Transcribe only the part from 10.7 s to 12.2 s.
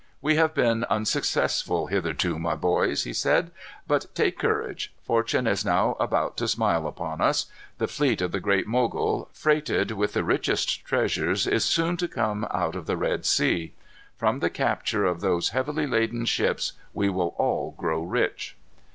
treasures, is soon to